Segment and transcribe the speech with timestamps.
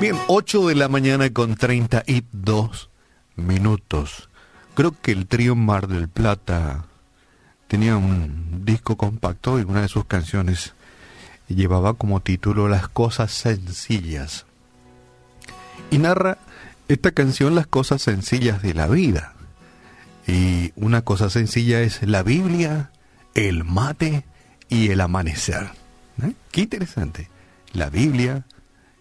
[0.00, 2.88] Bien, 8 de la mañana con 32
[3.34, 4.28] minutos.
[4.76, 6.84] Creo que el trío Mar del Plata
[7.66, 10.74] tenía un disco compacto y una de sus canciones
[11.48, 14.46] llevaba como título Las cosas sencillas.
[15.90, 16.38] Y narra
[16.86, 19.32] esta canción las cosas sencillas de la vida.
[20.28, 22.92] Y una cosa sencilla es la Biblia,
[23.34, 24.24] el mate
[24.68, 25.70] y el amanecer.
[26.22, 26.34] ¿Eh?
[26.52, 27.28] Qué interesante.
[27.72, 28.46] La Biblia,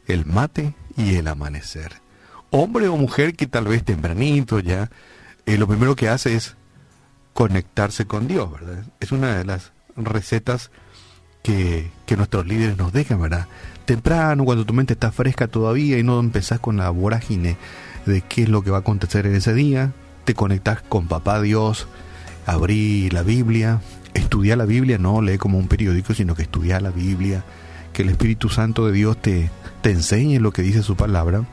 [0.08, 2.02] el mate y el amanecer.
[2.50, 4.90] Hombre o mujer que tal vez tempranito ya,
[5.46, 6.56] eh, lo primero que hace es
[7.34, 8.84] conectarse con Dios, ¿verdad?
[9.00, 10.72] Es una de las recetas
[11.44, 13.48] que, que nuestros líderes nos dejan, ¿verdad?
[13.86, 17.58] Temprano, cuando tu mente está fresca todavía y no empezás con la vorágine
[18.06, 19.94] de qué es lo que va a acontecer en ese día,
[20.26, 21.88] te conectas con Papá Dios,
[22.46, 23.82] abrí la Biblia,
[24.14, 27.44] estudia la Biblia, no lee como un periódico, sino que estudia la Biblia,
[27.98, 29.50] que el Espíritu Santo de Dios te,
[29.82, 31.46] te enseñe lo que dice su palabra.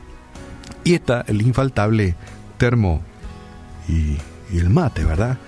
[0.83, 2.13] Y está el infaltable
[2.59, 3.01] termo
[3.89, 4.17] y,
[4.55, 5.39] el mate, ¿verdad?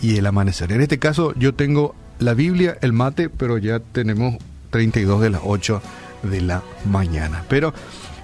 [0.00, 0.72] Y el amanecer.
[0.72, 4.34] En este caso yo tengo la Biblia, el mate, pero ya tenemos
[4.70, 5.80] 32 de las 8
[6.24, 7.44] de la mañana.
[7.48, 7.72] Pero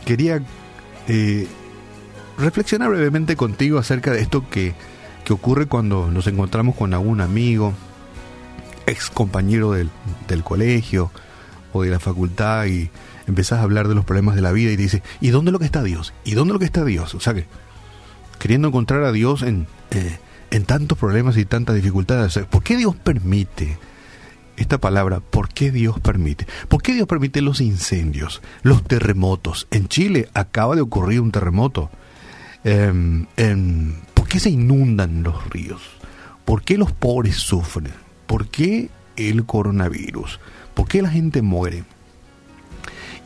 [0.05, 0.42] quería
[1.07, 1.47] eh,
[2.37, 4.75] reflexionar brevemente contigo acerca de esto que,
[5.25, 7.75] que ocurre cuando nos encontramos con algún amigo,
[8.87, 9.89] ex compañero del,
[10.27, 11.12] del colegio
[11.72, 12.91] o de la facultad y
[13.27, 15.58] empezás a hablar de los problemas de la vida y te dices, ¿y dónde lo
[15.58, 16.12] que está Dios?
[16.24, 17.14] ¿Y dónde lo que está Dios?
[17.14, 17.47] O sea que
[18.38, 20.19] queriendo encontrar a Dios en, eh,
[20.50, 22.39] en tantos problemas y tantas dificultades.
[22.50, 23.78] ¿Por qué Dios permite
[24.56, 25.20] esta palabra?
[25.20, 26.46] ¿Por qué Dios permite?
[26.69, 29.66] ¿Por qué Dios permite los incendios, los terremotos?
[29.70, 31.91] En Chile acaba de ocurrir un terremoto.
[32.64, 32.92] Eh,
[34.14, 35.83] ¿Por qué se inundan los ríos?
[36.44, 37.92] ¿Por qué los pobres sufren?
[38.27, 40.41] ¿Por qué el coronavirus?
[40.74, 41.84] ¿Por qué la gente muere?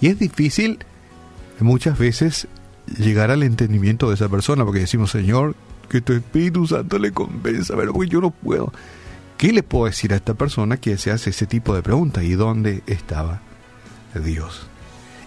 [0.00, 0.78] Y es difícil
[1.60, 2.48] muchas veces
[2.98, 5.54] llegar al entendimiento de esa persona, porque decimos, Señor,
[5.88, 8.72] que tu Espíritu Santo le convenza, pero porque yo no puedo.
[9.36, 12.24] ¿Qué le puedo decir a esta persona que se hace ese tipo de preguntas?
[12.24, 13.40] ¿Y dónde estaba
[14.24, 14.66] Dios?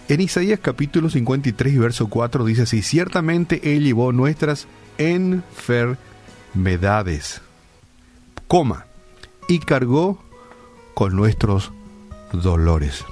[0.08, 4.68] En Isaías capítulo 53 verso 4 dice así, ciertamente Él llevó nuestras
[4.98, 7.42] enfermedades,
[8.46, 8.86] coma,
[9.48, 10.22] y cargó
[10.96, 11.72] con nuestros
[12.32, 13.04] dolores.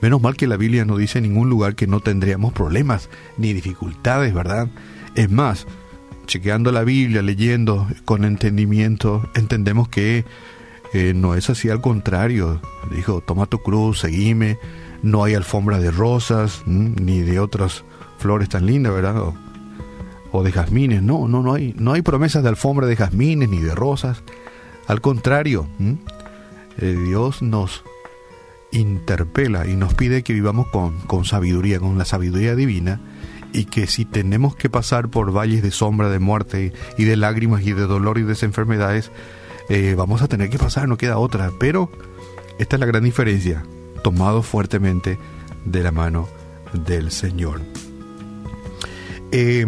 [0.00, 3.52] Menos mal que la Biblia no dice en ningún lugar que no tendríamos problemas ni
[3.52, 4.66] dificultades, ¿verdad?
[5.14, 5.68] Es más,
[6.26, 10.24] chequeando la Biblia, leyendo con entendimiento, entendemos que
[10.92, 12.60] eh, no es así, al contrario.
[12.90, 14.58] Dijo, toma tu cruz, seguime.
[15.04, 17.84] No hay alfombra de rosas, ni de otras
[18.18, 19.16] flores tan lindas, ¿verdad?
[19.20, 19.34] O,
[20.32, 21.04] o, de jazmines.
[21.04, 24.24] No, no, no hay, no hay promesas de alfombra de jazmines ni de rosas.
[24.88, 25.68] Al contrario,
[26.78, 27.84] eh, Dios nos
[28.72, 33.00] interpela y nos pide que vivamos con, con sabiduría, con la sabiduría divina,
[33.52, 37.62] y que si tenemos que pasar por valles de sombra, de muerte y de lágrimas
[37.66, 39.10] y de dolor y de enfermedades,
[39.68, 41.50] eh, vamos a tener que pasar, no queda otra.
[41.58, 41.90] Pero
[42.58, 43.64] esta es la gran diferencia,
[44.02, 45.18] tomado fuertemente
[45.64, 46.28] de la mano
[46.72, 47.60] del Señor.
[49.32, 49.66] Eh,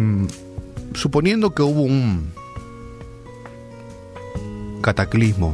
[0.93, 2.31] suponiendo que hubo un
[4.81, 5.53] cataclismo,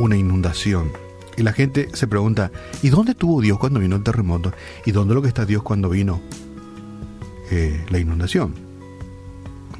[0.00, 0.90] una inundación,
[1.36, 2.50] y la gente se pregunta,
[2.82, 4.52] ¿y dónde estuvo Dios cuando vino el terremoto?
[4.84, 6.20] ¿Y dónde lo que está Dios cuando vino
[7.50, 8.54] eh, la inundación?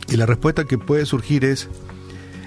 [0.08, 1.68] Y la respuesta que puede surgir es,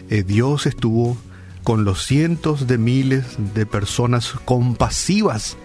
[0.10, 1.16] eh, Dios estuvo
[1.64, 5.58] con los cientos de miles de personas compasivas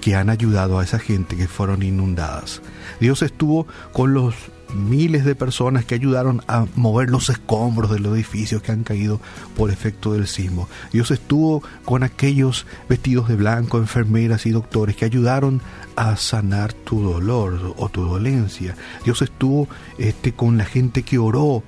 [0.00, 2.62] que han ayudado a esa gente que fueron inundadas.
[3.00, 4.34] Dios estuvo con los
[4.72, 9.20] miles de personas que ayudaron a mover los escombros de los edificios que han caído
[9.56, 10.68] por efecto del sismo.
[10.92, 15.60] Dios estuvo con aquellos vestidos de blanco, enfermeras y doctores que ayudaron
[15.96, 18.74] a sanar tu dolor o tu dolencia.
[19.04, 21.62] Dios estuvo este, con la gente que oró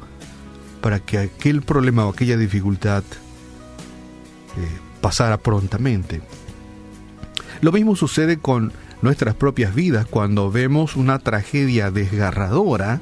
[0.81, 3.03] para que aquel problema o aquella dificultad
[4.57, 4.69] eh,
[5.01, 6.23] pasara prontamente.
[7.61, 8.73] Lo mismo sucede con
[9.03, 13.01] nuestras propias vidas cuando vemos una tragedia desgarradora,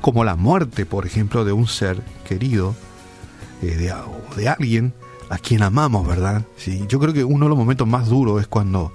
[0.00, 2.74] como la muerte, por ejemplo, de un ser querido,
[3.62, 3.94] eh, de,
[4.36, 4.92] de, alguien
[5.30, 6.44] a quien amamos, ¿verdad?
[6.56, 8.92] Sí, yo creo que uno de los momentos más duros es cuando,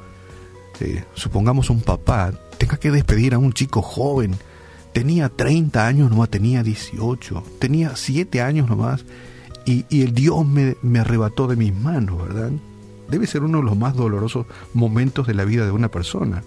[0.80, 4.36] eh, supongamos, un papá tenga que despedir a un chico joven.
[4.94, 9.06] Tenía 30 años nomás, tenía 18, tenía 7 años nomás,
[9.66, 12.52] y, y el Dios me, me arrebató de mis manos, ¿verdad?
[13.12, 16.44] Debe ser uno de los más dolorosos momentos de la vida de una persona.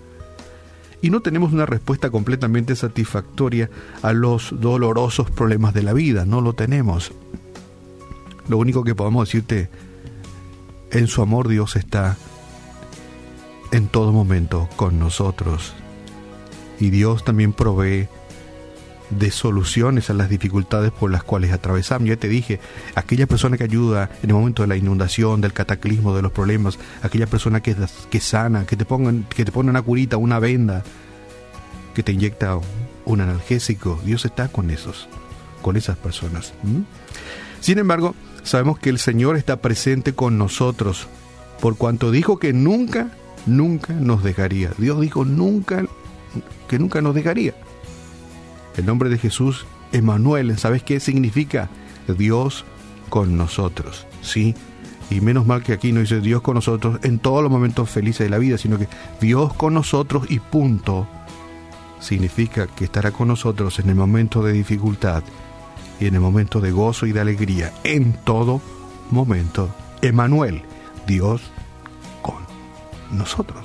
[1.03, 3.69] Y no tenemos una respuesta completamente satisfactoria
[4.03, 7.13] a los dolorosos problemas de la vida, no lo tenemos.
[8.49, 9.69] Lo único que podemos decirte,
[10.91, 12.17] en su amor Dios está
[13.71, 15.75] en todo momento con nosotros.
[16.81, 18.09] y Dios también provee
[19.11, 22.09] de soluciones a las dificultades por las cuales atravesamos.
[22.09, 22.61] Ya te dije,
[22.95, 26.79] aquella persona que ayuda en el momento de la inundación, del cataclismo, de los problemas,
[27.03, 27.77] aquella persona que,
[28.11, 30.83] que sana, que te, pongan, que te pone una curita, una venda,
[31.95, 32.59] que te inyecta
[33.05, 35.09] un analgésico, Dios está con esos,
[35.63, 36.53] con esas personas.
[37.61, 41.09] Sin embargo, sabemos que el Señor está presente con nosotros,
[41.61, 43.11] por cuanto dijo que nunca,
[43.47, 44.73] nunca nos dejaría.
[44.79, 45.85] Dios dijo nunca,
[46.69, 47.55] que nunca nos dejaría.
[48.77, 51.69] El nombre de Jesús, Emanuel, ¿sabes qué significa?
[52.09, 52.65] Dios
[53.09, 54.55] con nosotros, ¿sí?
[55.11, 58.27] Y menos mal que aquí no dice Dios con nosotros en todos los momentos felices
[58.27, 58.89] de la vida, sino que
[59.21, 61.07] Dios con nosotros y punto.
[62.01, 65.23] Significa que estará con nosotros en el momento de dificultad
[66.01, 68.61] y en el momento de gozo y de alegría, en todo
[69.11, 69.75] momento.
[70.03, 70.63] Emanuel,
[71.07, 71.43] Dios
[72.23, 72.45] con
[73.17, 73.65] nosotros.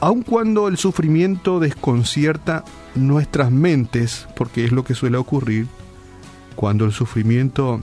[0.00, 2.64] Aun cuando el sufrimiento desconcierta
[2.94, 5.66] nuestras mentes, porque es lo que suele ocurrir,
[6.56, 7.82] cuando el sufrimiento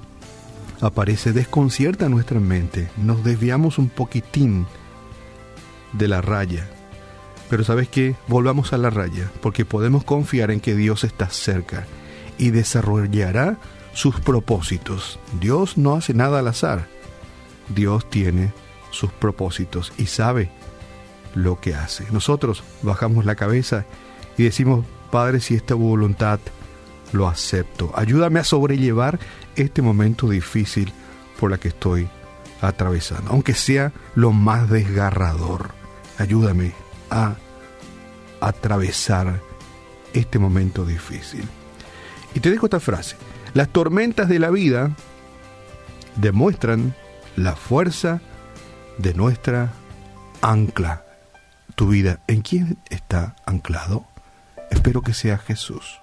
[0.82, 4.68] aparece, desconcierta nuestra mente, nos desviamos un poquitín
[5.94, 6.68] de la raya.
[7.50, 11.86] Pero sabes qué, volvamos a la raya, porque podemos confiar en que Dios está cerca
[12.38, 13.58] y desarrollará
[13.94, 15.20] sus propósitos.
[15.40, 16.88] Dios no hace nada al azar.
[17.74, 18.52] Dios tiene
[18.92, 20.50] sus propósitos y sabe
[21.36, 22.06] lo que hace.
[22.12, 23.86] Nosotros bajamos la cabeza
[24.38, 26.40] y decimos, Padre, si esta voluntad
[27.14, 27.92] lo acepto.
[27.96, 29.20] Ayúdame a sobrellevar
[29.56, 30.92] este momento difícil
[31.40, 32.08] por la que estoy
[32.62, 35.72] atravesando, aunque sea lo más desgarrador.
[36.18, 36.74] Ayúdame
[37.10, 37.36] a
[38.42, 39.40] atravesar
[40.14, 41.48] este momento difícil.
[42.34, 43.16] Y te dejo esta frase.
[43.54, 44.92] Las tormentas de la vida
[46.16, 46.96] demuestran
[47.36, 48.22] la fuerza
[48.98, 49.74] de nuestra
[50.42, 51.04] ancla.
[51.76, 54.06] Tu vida, ¿en quién está anclado?
[54.70, 56.02] Espero que sea Jesús.